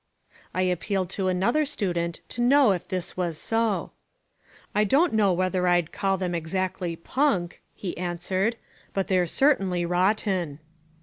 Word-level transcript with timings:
I 0.55 0.63
appealed 0.63 1.11
to 1.11 1.27
another 1.27 1.63
student 1.63 2.21
to 2.29 2.41
know 2.41 2.71
if 2.71 2.87
this 2.87 3.15
was 3.15 3.37
so. 3.37 3.91
"I 4.73 4.83
don't 4.83 5.13
know 5.13 5.31
whether 5.31 5.67
I'd 5.67 5.91
call 5.91 6.17
them 6.17 6.33
exactly 6.33 6.95
punk," 6.95 7.61
he 7.75 7.95
answered, 7.95 8.55
"but 8.95 9.09
they're 9.09 9.27
certainly 9.27 9.85
rotten." 9.85 10.57